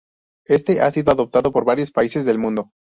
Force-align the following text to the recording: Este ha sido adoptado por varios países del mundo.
Este 0.47 0.81
ha 0.81 0.89
sido 0.89 1.11
adoptado 1.11 1.51
por 1.51 1.63
varios 1.63 1.91
países 1.91 2.25
del 2.25 2.39
mundo. 2.39 2.71